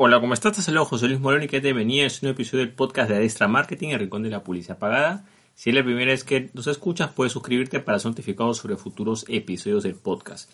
[0.00, 0.54] Hola, ¿cómo estás?
[0.54, 3.16] Te saludo José Luis Morón y que te venía es un episodio del podcast de
[3.16, 5.24] Adestra Marketing, el rincón de la publicidad pagada.
[5.56, 9.24] Si es la primera vez que nos escuchas, puedes suscribirte para ser notificado sobre futuros
[9.26, 10.48] episodios del podcast.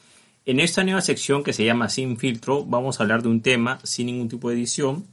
[0.46, 3.80] En esta nueva sección que se llama Sin Filtro, vamos a hablar de un tema
[3.82, 5.06] sin ningún tipo de edición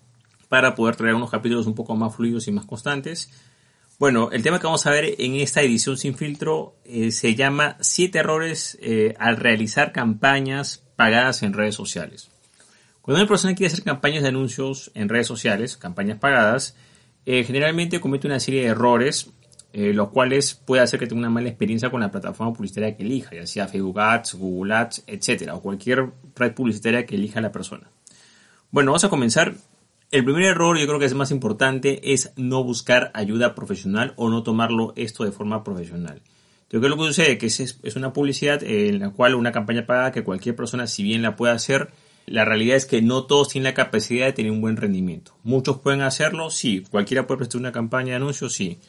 [0.48, 3.30] para poder traer unos capítulos un poco más fluidos y más constantes.
[4.00, 7.76] Bueno, el tema que vamos a ver en esta edición sin filtro eh, se llama
[7.82, 12.32] 7 errores eh, al realizar campañas pagadas en redes sociales.
[13.02, 16.76] Cuando una persona quiere hacer campañas de anuncios en redes sociales, campañas pagadas,
[17.26, 19.32] eh, generalmente comete una serie de errores,
[19.74, 23.04] eh, los cuales puede hacer que tenga una mala experiencia con la plataforma publicitaria que
[23.04, 27.52] elija, ya sea Facebook Ads, Google Ads, etcétera, o cualquier red publicitaria que elija la
[27.52, 27.90] persona.
[28.70, 29.56] Bueno, vamos a comenzar.
[30.12, 34.30] El primer error, yo creo que es más importante, es no buscar ayuda profesional o
[34.30, 36.22] no tomarlo esto de forma profesional.
[36.64, 37.38] Entonces, ¿qué es lo que sucede?
[37.38, 41.22] Que es una publicidad en la cual una campaña pagada que cualquier persona, si bien
[41.22, 41.92] la puede hacer,
[42.32, 45.36] la realidad es que no todos tienen la capacidad de tener un buen rendimiento.
[45.44, 46.84] Muchos pueden hacerlo, sí.
[46.90, 48.80] Cualquiera puede prestar una campaña de anuncios, sí.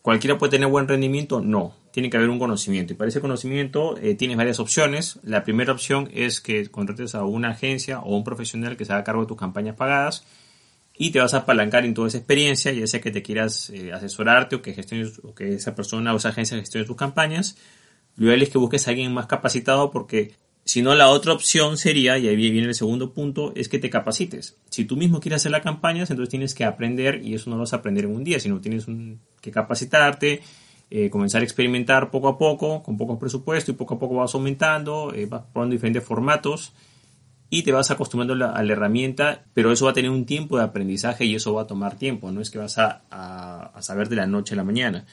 [0.00, 1.40] ¿Cualquiera puede tener buen rendimiento?
[1.40, 1.76] No.
[1.92, 2.94] Tiene que haber un conocimiento.
[2.94, 5.20] Y para ese conocimiento eh, tienes varias opciones.
[5.22, 9.04] La primera opción es que contrates a una agencia o un profesional que se haga
[9.04, 10.24] cargo de tus campañas pagadas
[10.96, 13.92] y te vas a apalancar en toda esa experiencia, ya sea que te quieras eh,
[13.92, 17.56] asesorarte o que, gestiones, o que esa persona o esa agencia gestione tus campañas.
[18.16, 20.34] Lo ideal es que busques a alguien más capacitado porque
[20.64, 23.90] si no, la otra opción sería, y ahí viene el segundo punto, es que te
[23.90, 24.56] capacites.
[24.70, 27.62] Si tú mismo quieres hacer las campañas, entonces tienes que aprender, y eso no lo
[27.62, 28.86] vas a aprender en un día, sino tienes
[29.40, 30.40] que capacitarte,
[30.90, 34.34] eh, comenzar a experimentar poco a poco, con poco presupuesto, y poco a poco vas
[34.34, 36.72] aumentando, eh, vas probando diferentes formatos,
[37.50, 40.64] y te vas acostumbrando a la, herramienta, pero eso va a tener un tiempo de
[40.64, 44.16] aprendizaje y eso va a tomar tiempo, no es que vas a, a saber de
[44.16, 45.06] la noche a la mañana.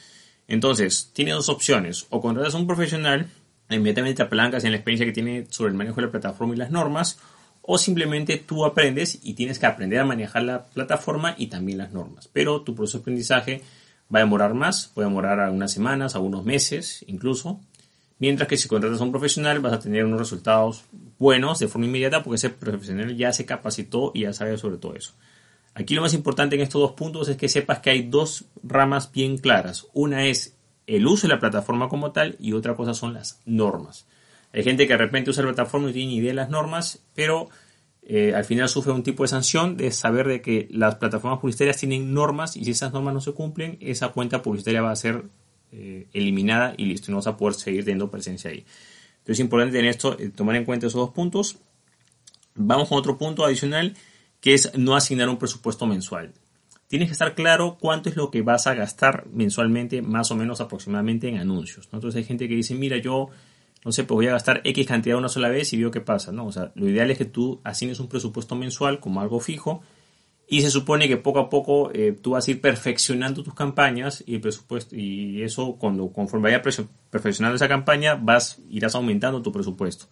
[0.48, 3.28] Entonces, tienes dos opciones, o contratas a un profesional,
[3.76, 6.58] inmediatamente te apalancas en la experiencia que tiene sobre el manejo de la plataforma y
[6.58, 7.18] las normas,
[7.62, 11.92] o simplemente tú aprendes y tienes que aprender a manejar la plataforma y también las
[11.92, 12.28] normas.
[12.32, 13.62] Pero tu proceso de aprendizaje
[14.12, 17.60] va a demorar más, puede demorar algunas semanas, algunos meses incluso,
[18.18, 20.84] mientras que si contratas a un profesional vas a tener unos resultados
[21.18, 24.94] buenos de forma inmediata porque ese profesional ya se capacitó y ya sabe sobre todo
[24.96, 25.12] eso.
[25.74, 29.12] Aquí lo más importante en estos dos puntos es que sepas que hay dos ramas
[29.12, 29.86] bien claras.
[29.92, 34.06] Una es el uso de la plataforma como tal y otra cosa son las normas.
[34.52, 37.48] Hay gente que de repente usa la plataforma y tiene idea de las normas, pero
[38.02, 41.76] eh, al final sufre un tipo de sanción de saber de que las plataformas publicitarias
[41.76, 45.24] tienen normas y si esas normas no se cumplen, esa cuenta publicitaria va a ser
[45.70, 48.64] eh, eliminada y listo, no vas a poder seguir teniendo presencia ahí.
[49.18, 51.58] Entonces es importante tener esto, eh, tomar en cuenta esos dos puntos.
[52.56, 53.94] Vamos con otro punto adicional
[54.40, 56.32] que es no asignar un presupuesto mensual
[56.90, 60.60] tienes que estar claro cuánto es lo que vas a gastar mensualmente, más o menos
[60.60, 61.88] aproximadamente en anuncios.
[61.92, 63.28] Entonces hay gente que dice, mira, yo,
[63.84, 66.32] no sé, pues voy a gastar X cantidad una sola vez y veo qué pasa,
[66.32, 66.46] ¿no?
[66.46, 69.82] O sea, lo ideal es que tú asignes un presupuesto mensual como algo fijo
[70.48, 74.24] y se supone que poco a poco eh, tú vas a ir perfeccionando tus campañas
[74.26, 79.52] y el presupuesto y eso cuando conforme vaya perfeccionando esa campaña vas irás aumentando tu
[79.52, 80.06] presupuesto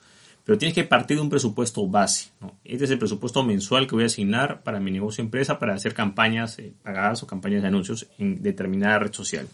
[0.49, 2.31] pero tienes que partir de un presupuesto base.
[2.65, 5.93] Este es el presupuesto mensual que voy a asignar para mi negocio empresa para hacer
[5.93, 9.47] campañas eh, pagadas o campañas de anuncios en determinada red social.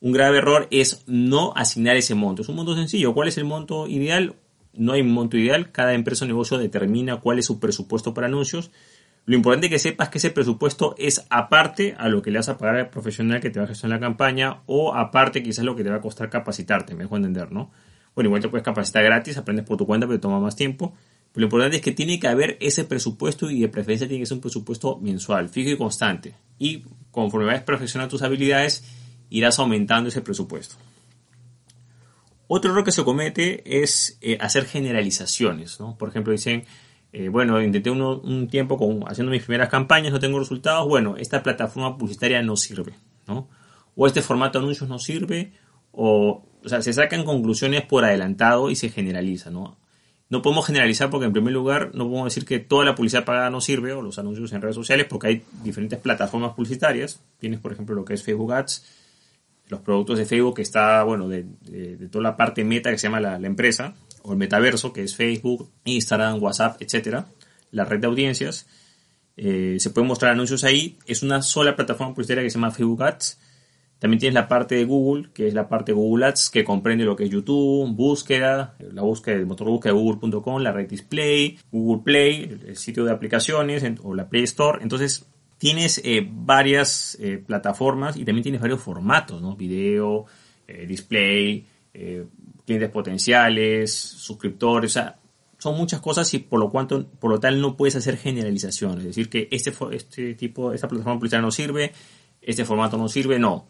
[0.00, 2.40] Un grave error es no asignar ese monto.
[2.40, 3.12] Es un monto sencillo.
[3.12, 4.34] ¿Cuál es el monto ideal?
[4.72, 5.72] No hay un monto ideal.
[5.72, 8.70] Cada empresa o negocio determina cuál es su presupuesto para anuncios.
[9.26, 12.48] Lo importante es que sepas que ese presupuesto es aparte a lo que le vas
[12.48, 15.76] a pagar al profesional que te va a gestionar la campaña o aparte quizás lo
[15.76, 17.70] que te va a costar capacitarte, me dejo entender, ¿no?
[18.18, 20.92] Bueno, igual te puedes capacitar gratis, aprendes por tu cuenta, pero toma más tiempo.
[21.30, 24.26] Pero lo importante es que tiene que haber ese presupuesto y de preferencia tiene que
[24.26, 26.34] ser un presupuesto mensual, fijo y constante.
[26.58, 26.82] Y
[27.12, 28.82] conforme vayas perfeccionando tus habilidades,
[29.30, 30.74] irás aumentando ese presupuesto.
[32.48, 35.78] Otro error que se comete es eh, hacer generalizaciones.
[35.78, 35.96] ¿no?
[35.96, 36.64] Por ejemplo, dicen,
[37.12, 40.88] eh, bueno, intenté un tiempo haciendo mis primeras campañas, no tengo resultados.
[40.88, 42.94] Bueno, esta plataforma publicitaria no sirve.
[43.28, 43.48] ¿no?
[43.94, 45.52] O este formato de anuncios no sirve.
[45.92, 49.78] O o sea, se sacan conclusiones por adelantado y se generaliza, ¿no?
[50.28, 53.48] No podemos generalizar porque en primer lugar no podemos decir que toda la publicidad pagada
[53.48, 57.22] no sirve o los anuncios en redes sociales porque hay diferentes plataformas publicitarias.
[57.38, 58.84] Tienes, por ejemplo, lo que es Facebook Ads,
[59.68, 61.46] los productos de Facebook que está, bueno, de,
[62.10, 65.70] toda la parte meta que se llama la, empresa, o el metaverso, que es Facebook,
[65.84, 67.26] Instagram, WhatsApp, etcétera,
[67.70, 68.66] la red de audiencias.
[69.38, 70.98] eh, se pueden mostrar anuncios ahí.
[71.06, 73.38] Es una sola plataforma publicitaria que se llama Facebook Ads.
[73.98, 77.04] También tienes la parte de Google, que es la parte de Google Ads, que comprende
[77.04, 80.88] lo que es YouTube, búsqueda, la búsqueda del motor de búsqueda de google.com, la red
[80.88, 84.82] display, Google Play, el sitio de aplicaciones o la Play Store.
[84.82, 85.26] Entonces,
[85.58, 89.56] tienes eh, varias eh, plataformas y también tienes varios formatos, ¿no?
[89.56, 90.26] Video,
[90.86, 91.64] display,
[92.66, 95.18] clientes potenciales, suscriptores, o sea,
[95.58, 99.04] son muchas cosas y por lo cuanto, por lo tal no puedes hacer generalizaciones, es
[99.06, 101.92] decir que este, este tipo, esta plataforma publicitaria no sirve,
[102.40, 103.66] este formato no sirve, no.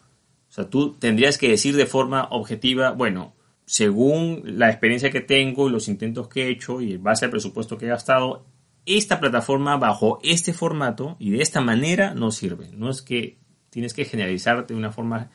[0.49, 3.33] O sea, tú tendrías que decir de forma objetiva, bueno,
[3.65, 7.31] según la experiencia que tengo y los intentos que he hecho y en base al
[7.31, 8.45] presupuesto que he gastado,
[8.85, 12.69] esta plataforma bajo este formato y de esta manera no sirve.
[12.73, 13.37] No es que
[13.69, 15.29] tienes que generalizar de una forma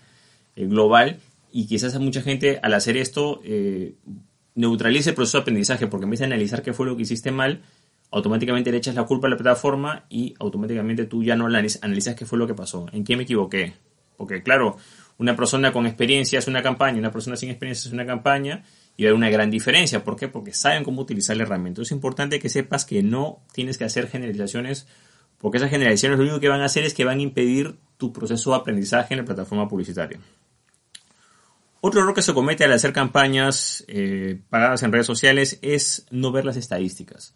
[0.57, 1.21] eh, global
[1.53, 3.95] y quizás a mucha gente al hacer esto eh,
[4.57, 7.63] neutralice el proceso de aprendizaje porque empieza a analizar qué fue lo que hiciste mal,
[8.11, 12.27] automáticamente le echas la culpa a la plataforma y automáticamente tú ya no analizas qué
[12.27, 13.75] fue lo que pasó, en qué me equivoqué.
[14.17, 14.77] Porque claro,
[15.19, 18.65] una persona con experiencia hace una campaña, una persona sin experiencia hace una campaña
[18.97, 20.05] y hay una gran diferencia.
[20.05, 20.29] ¿Por qué?
[20.29, 21.83] Porque saben cómo utilizar la herramienta.
[21.83, 24.87] Es importante que sepas que no tienes que hacer generalizaciones
[25.39, 28.13] porque esas generalizaciones lo único que van a hacer es que van a impedir tu
[28.13, 30.19] proceso de aprendizaje en la plataforma publicitaria.
[31.83, 36.33] Otro error que se comete al hacer campañas eh, pagadas en redes sociales es no
[36.33, 37.35] ver las estadísticas.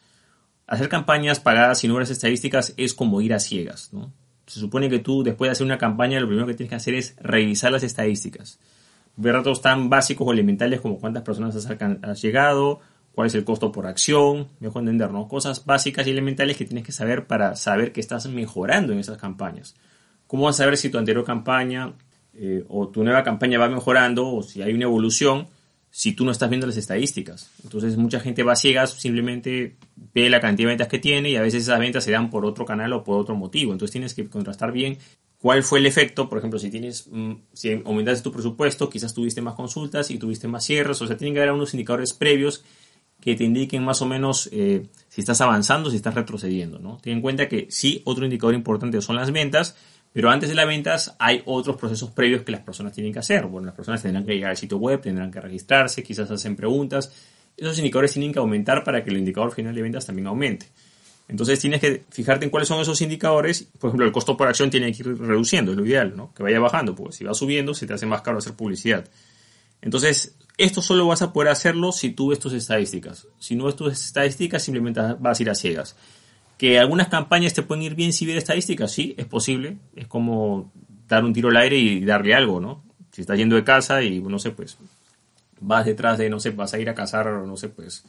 [0.67, 3.91] Hacer campañas pagadas sin ver las estadísticas es como ir a ciegas.
[4.49, 6.95] Se supone que tú después de hacer una campaña lo primero que tienes que hacer
[6.95, 8.59] es revisar las estadísticas.
[9.17, 12.81] Ver datos tan básicos o elementales como cuántas personas has, llegado,
[13.12, 15.29] cuál es el costo por acción, mejor entender, ¿no?
[15.29, 19.19] Cosas básicas y elementales que tienes que saber para saber que estás mejorando en esas
[19.19, 19.77] campañas.
[20.27, 21.93] ¿Cómo vas a saber si tu anterior campaña
[22.33, 25.49] eh, o tu nueva campaña va mejorando o si hay una evolución
[25.99, 27.50] si tú no estás viendo las estadísticas.
[27.65, 29.75] Entonces mucha gente va ciegas, simplemente
[30.15, 32.45] ve la cantidad de ventas que tiene y a veces esas ventas se dan por
[32.45, 33.73] otro canal o por otro motivo.
[33.73, 34.97] Entonces tienes que contrastar bien
[35.41, 36.29] cuál fue el efecto.
[36.29, 40.47] Por ejemplo, si tienes, mm, si aumentaste tu presupuesto, quizás tuviste más consultas y tuviste
[40.47, 41.03] más cierres.
[41.03, 42.62] O sea, tienen que haber unos indicadores previos
[43.21, 46.79] que te indiquen más o menos eh, si estás avanzando, si estás retrocediendo.
[46.79, 46.99] ¿no?
[46.99, 49.75] Ten en cuenta que sí, otro indicador importante son las ventas
[50.19, 53.47] pero antes de las ventas hay otros procesos previos que las personas tienen que hacer.
[53.47, 57.12] Bueno, las personas tendrán que llegar al sitio web, tendrán que registrarse, quizás hacen preguntas.
[57.56, 60.67] Esos indicadores tienen que aumentar para que el indicador final de ventas también aumente.
[61.29, 63.69] Entonces tienes que fijarte en cuáles son esos indicadores.
[63.79, 66.35] Por ejemplo, el costo por acción tiene que ir reduciendo, es lo ideal, ¿no?
[66.35, 69.09] Que vaya bajando, porque si va subiendo se te hace más caro hacer publicidad.
[69.82, 73.29] Entonces, esto solo vas a poder hacerlo si tú ves tus estadísticas.
[73.38, 75.94] Si no ves tus estadísticas, simplemente vas a ir a ciegas.
[76.58, 79.78] Que algunas campañas te pueden ir bien si ves estadísticas, sí, es posible.
[79.96, 80.70] Es como
[81.08, 82.84] dar un tiro al aire y darle algo, ¿no?
[83.12, 84.76] Si estás yendo de casa y, no sé, pues
[85.60, 88.05] vas detrás de, no sé, vas a ir a cazar, no sé, pues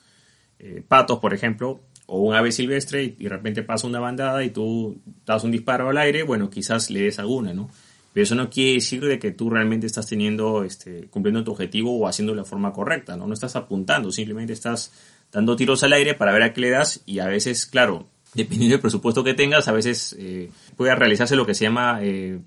[0.60, 4.50] eh, patos, por ejemplo, o un ave silvestre y, de repente pasa una bandada y
[4.50, 7.70] tú das un disparo al aire, bueno, quizás le des alguna, ¿no?
[8.14, 11.98] Pero eso no quiere decir de que tú realmente estás teniendo, este, cumpliendo tu objetivo
[11.98, 13.28] o haciendo la forma correcta, ¿no?
[13.28, 14.92] No estás apuntando, simplemente estás
[15.32, 18.74] dando tiros al aire para ver a qué le das y a veces, claro, dependiendo
[18.74, 22.40] del presupuesto que tengas, a veces eh, puede realizarse lo que se llama eh,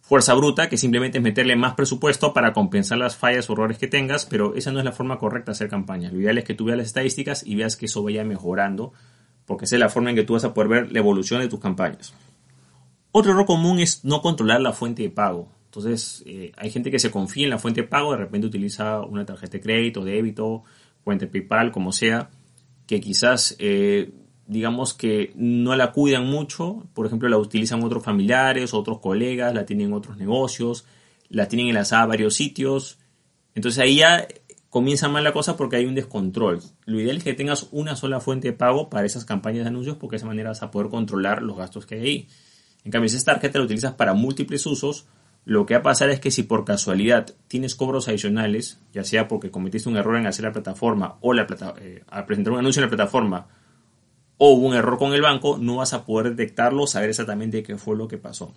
[0.00, 3.86] fuerza bruta, que simplemente es meterle más presupuesto para compensar las fallas o errores que
[3.86, 6.12] tengas, pero esa no es la forma correcta de hacer campañas.
[6.12, 8.92] Lo ideal es que tú veas las estadísticas y veas que eso vaya mejorando,
[9.46, 11.48] porque esa es la forma en que tú vas a poder ver la evolución de
[11.48, 12.14] tus campañas.
[13.12, 15.48] Otro error común es no controlar la fuente de pago.
[15.66, 19.00] Entonces, eh, hay gente que se confía en la fuente de pago, de repente utiliza
[19.02, 20.64] una tarjeta de crédito, débito,
[21.04, 22.30] fuente PayPal, como sea,
[22.86, 23.56] que quizás
[24.50, 29.64] digamos que no la cuidan mucho, por ejemplo la utilizan otros familiares, otros colegas, la
[29.64, 30.84] tienen en otros negocios,
[31.28, 32.98] la tienen enlazada a varios sitios,
[33.54, 34.26] entonces ahí ya
[34.68, 36.60] comienza mal la cosa porque hay un descontrol.
[36.84, 39.96] Lo ideal es que tengas una sola fuente de pago para esas campañas de anuncios
[39.98, 42.28] porque de esa manera vas a poder controlar los gastos que hay ahí.
[42.84, 45.06] En cambio, si esa tarjeta la utilizas para múltiples usos,
[45.44, 49.28] lo que va a pasar es que si por casualidad tienes cobros adicionales, ya sea
[49.28, 52.58] porque cometiste un error en hacer la plataforma o la plata, eh, al presentar un
[52.58, 53.46] anuncio en la plataforma,
[54.42, 57.76] o hubo un error con el banco, no vas a poder detectarlo, saber exactamente qué
[57.76, 58.54] fue lo que pasó.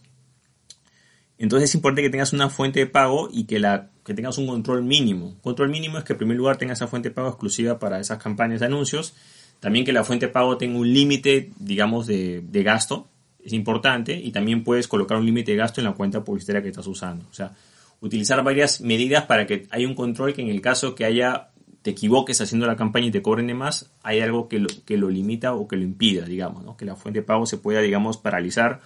[1.38, 4.48] Entonces es importante que tengas una fuente de pago y que, la, que tengas un
[4.48, 5.36] control mínimo.
[5.42, 8.18] Control mínimo es que en primer lugar tengas esa fuente de pago exclusiva para esas
[8.18, 9.13] campañas de anuncios.
[9.60, 13.10] También que la fuente de pago tenga un límite, digamos, de, de, gasto.
[13.44, 14.16] Es importante.
[14.16, 17.25] Y también puedes colocar un límite de gasto en la cuenta publicitaria que estás usando.
[17.30, 17.52] O sea,
[18.00, 21.50] utilizar varias medidas para que haya un control que en el caso que haya
[21.84, 24.98] te equivoques haciendo la campaña y te cobren de más, hay algo que lo, que
[24.98, 26.75] lo limita o que lo impida, digamos, ¿no?
[26.75, 28.82] que la fuente de pago se pueda, digamos, paralizar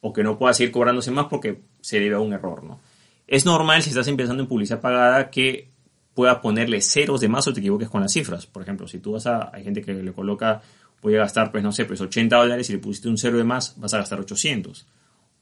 [0.00, 2.62] o que no pueda seguir cobrándose más porque se debe a un error.
[2.62, 2.80] ¿no?
[3.26, 5.68] Es normal si estás empezando en publicidad pagada que
[6.14, 8.46] puedas ponerle ceros de más o te equivoques con las cifras.
[8.46, 10.62] Por ejemplo, si tú vas a, hay gente que le coloca
[11.02, 13.44] voy a gastar, pues no sé, pues 80 dólares y le pusiste un cero de
[13.44, 14.86] más, vas a gastar 800.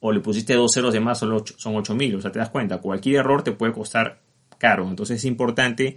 [0.00, 2.17] O le pusiste dos ceros de más, son 8, son 8000.
[2.17, 4.21] O sea, te das cuenta, cualquier error te puede costar
[4.59, 4.88] caro.
[4.88, 5.97] Entonces es importante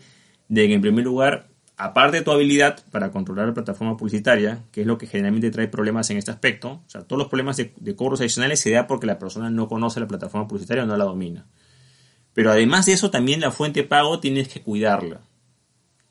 [0.50, 4.82] de que en primer lugar, aparte de tu habilidad para controlar la plataforma publicitaria, que
[4.82, 7.72] es lo que generalmente trae problemas en este aspecto, o sea, todos los problemas de,
[7.77, 10.98] de cobros adicionales se da porque la persona no conoce la plataforma publicitaria o no
[10.98, 11.46] la domina.
[12.34, 15.22] Pero además de eso, también la fuente de pago tienes que cuidarla.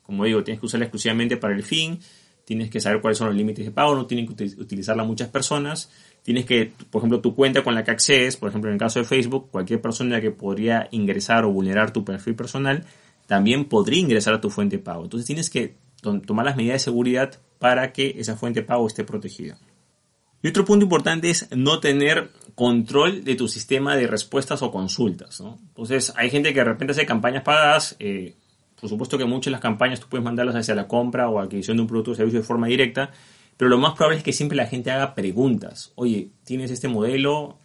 [0.03, 1.99] Como digo, tienes que usarla exclusivamente para el fin,
[2.45, 5.91] tienes que saber cuáles son los límites de pago, no tienen que utilizarla muchas personas.
[6.23, 8.99] Tienes que, por ejemplo, tu cuenta con la que accedes, por ejemplo, en el caso
[8.99, 12.85] de Facebook, cualquier persona que podría ingresar o vulnerar tu perfil personal,
[13.29, 15.03] también podría ingresar a tu fuente de pago.
[15.03, 15.75] Entonces tienes que
[16.25, 19.59] tomar las medidas de seguridad para que esa fuente de pago esté protegida.
[20.41, 25.41] Y otro punto importante es no tener control de tu sistema de respuestas o consultas.
[25.41, 27.95] Entonces, hay gente que de repente hace campañas pagadas.
[27.99, 28.33] Eh,
[28.81, 31.77] por supuesto que muchas de las campañas tú puedes mandarlas hacia la compra o adquisición
[31.77, 33.11] de un producto o servicio de forma directa,
[33.57, 35.91] pero lo más probable es que siempre la gente haga preguntas.
[35.93, 37.59] Oye, ¿tienes este modelo?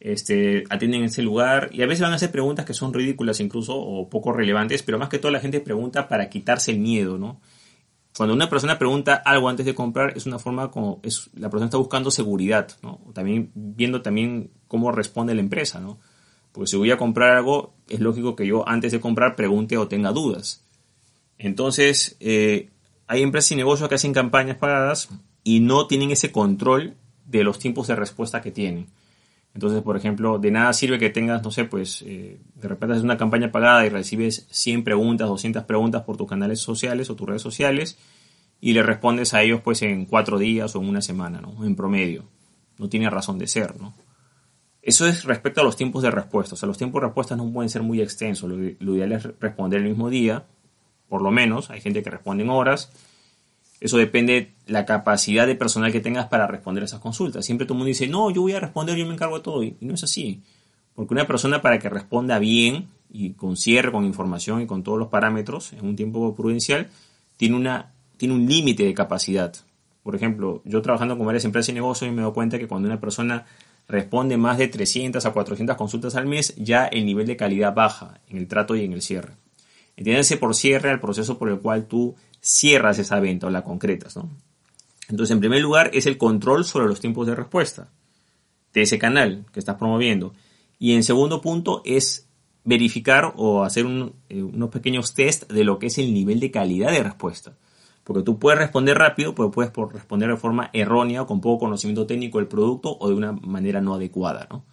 [0.00, 3.38] Este, atienden en ese lugar y a veces van a hacer preguntas que son ridículas
[3.38, 7.18] incluso o poco relevantes, pero más que todo la gente pregunta para quitarse el miedo,
[7.18, 7.40] ¿no?
[8.16, 11.66] Cuando una persona pregunta algo antes de comprar, es una forma como es, la persona
[11.66, 12.98] está buscando seguridad, ¿no?
[13.12, 15.98] También viendo también cómo responde la empresa, ¿no?
[16.52, 19.86] Porque si voy a comprar algo, es lógico que yo antes de comprar pregunte o
[19.86, 20.64] tenga dudas.
[21.36, 22.70] Entonces, eh,
[23.06, 25.10] hay empresas y negocios que hacen campañas pagadas
[25.44, 28.86] y no tienen ese control de los tiempos de respuesta que tienen.
[29.54, 33.04] Entonces, por ejemplo, de nada sirve que tengas, no sé, pues eh, de repente haces
[33.04, 37.28] una campaña pagada y recibes 100 preguntas, 200 preguntas por tus canales sociales o tus
[37.28, 37.98] redes sociales
[38.60, 41.64] y le respondes a ellos pues en cuatro días o en una semana, ¿no?
[41.64, 42.24] En promedio.
[42.78, 43.94] No tiene razón de ser, ¿no?
[44.82, 46.54] Eso es respecto a los tiempos de respuesta.
[46.54, 48.48] O sea, los tiempos de respuesta no pueden ser muy extensos.
[48.48, 50.46] Lo, lo ideal es responder el mismo día,
[51.08, 51.70] por lo menos.
[51.70, 52.92] Hay gente que responde en horas
[53.80, 57.46] eso depende de la capacidad de personal que tengas para responder a esas consultas.
[57.46, 59.62] Siempre todo el mundo dice, no, yo voy a responder, yo me encargo de todo.
[59.62, 60.42] Y no es así.
[60.94, 64.98] Porque una persona para que responda bien y con cierre, con información y con todos
[64.98, 66.88] los parámetros en un tiempo prudencial,
[67.38, 69.54] tiene, una, tiene un límite de capacidad.
[70.02, 73.00] Por ejemplo, yo trabajando con varias empresas y negocios me doy cuenta que cuando una
[73.00, 73.46] persona
[73.88, 78.20] responde más de 300 a 400 consultas al mes, ya el nivel de calidad baja
[78.28, 79.32] en el trato y en el cierre.
[79.96, 84.16] Entiéndase por cierre al proceso por el cual tú cierras esa venta o la concretas.
[84.16, 84.28] ¿no?
[85.08, 87.88] Entonces, en primer lugar, es el control sobre los tiempos de respuesta
[88.72, 90.32] de ese canal que estás promoviendo.
[90.78, 92.28] Y en segundo punto es
[92.64, 93.86] verificar o hacer
[94.28, 97.56] eh, unos pequeños test de lo que es el nivel de calidad de respuesta.
[98.04, 102.06] Porque tú puedes responder rápido, pero puedes responder de forma errónea o con poco conocimiento
[102.06, 104.46] técnico del producto o de una manera no adecuada.
[104.50, 104.64] ¿no?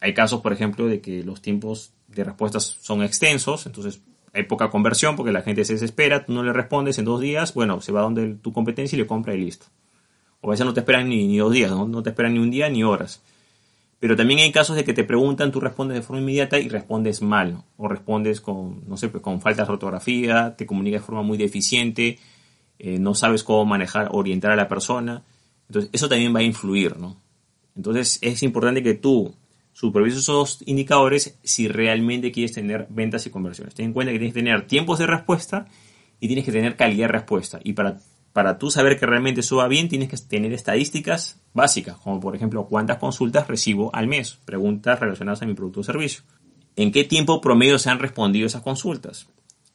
[0.00, 4.00] Hay casos, por ejemplo, de que los tiempos de respuestas son extensos, entonces
[4.34, 7.54] hay poca conversión porque la gente se desespera, tú no le respondes en dos días,
[7.54, 9.66] bueno, se va donde tu competencia y le compra y listo.
[10.40, 12.02] O a veces no te esperan ni, dos días, ¿no?
[12.02, 13.22] te esperan ni un día ni horas.
[14.00, 17.22] Pero también hay casos de que te preguntan, tú respondes de forma inmediata y respondes
[17.22, 17.62] mal.
[17.78, 21.38] O respondes con, no sé, pues con falta de ortografía, te comunicas de forma muy
[21.38, 22.18] deficiente,
[22.78, 25.22] eh, no sabes cómo manejar, orientar a la persona.
[25.68, 27.16] Entonces, eso también va a influir, ¿no?
[27.76, 29.34] Entonces, es importante que tú
[29.74, 33.74] supervisa esos indicadores si realmente quieres tener ventas y conversiones.
[33.74, 35.66] Ten en cuenta que tienes que tener tiempos de respuesta
[36.20, 37.60] y tienes que tener calidad de respuesta.
[37.62, 37.98] Y para,
[38.32, 42.34] para tú saber que realmente eso va bien, tienes que tener estadísticas básicas, como por
[42.36, 46.22] ejemplo cuántas consultas recibo al mes, preguntas relacionadas a mi producto o servicio.
[46.76, 49.28] ¿En qué tiempo promedio se han respondido esas consultas?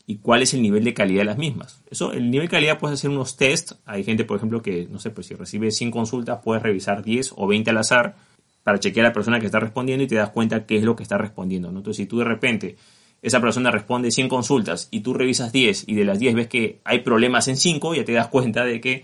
[0.09, 1.83] y cuál es el nivel de calidad de las mismas.
[1.91, 3.73] Eso, el nivel de calidad puedes hacer unos test.
[3.85, 7.33] Hay gente, por ejemplo, que, no sé, pues si recibe 100 consultas, puedes revisar 10
[7.37, 8.15] o 20 al azar
[8.63, 10.95] para chequear a la persona que está respondiendo y te das cuenta qué es lo
[10.95, 11.69] que está respondiendo.
[11.69, 12.75] Entonces, si tú de repente
[13.21, 16.79] esa persona responde 100 consultas y tú revisas 10 y de las 10 ves que
[16.83, 19.03] hay problemas en 5, ya te das cuenta de que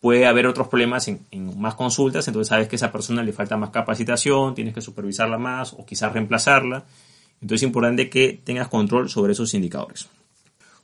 [0.00, 1.20] puede haber otros problemas en,
[1.60, 5.36] más consultas, entonces sabes que a esa persona le falta más capacitación, tienes que supervisarla
[5.36, 6.84] más o quizás reemplazarla.
[7.40, 10.08] Entonces es importante que tengas control sobre esos indicadores.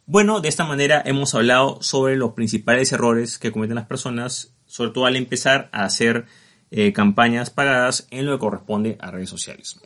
[0.06, 4.90] Bueno, de esta manera hemos hablado sobre los principales errores que cometen las personas, sobre
[4.90, 6.26] todo al empezar a hacer
[6.70, 9.80] eh, campañas pagadas en lo que corresponde a redes sociales.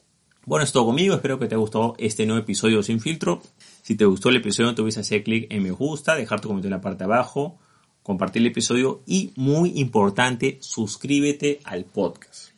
[0.47, 3.43] Bueno, es todo conmigo, espero que te haya gustado este nuevo episodio sin filtro.
[3.83, 6.49] Si te gustó el episodio, no te olvides hacer clic en me gusta, dejar tu
[6.49, 7.59] comentario en la parte de abajo,
[8.03, 12.51] compartir el episodio y, muy importante, suscríbete al podcast.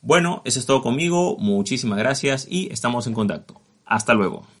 [0.00, 3.60] Bueno, eso es todo conmigo, muchísimas gracias y estamos en contacto.
[3.84, 4.51] Hasta luego.